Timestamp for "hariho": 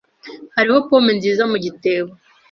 0.55-0.77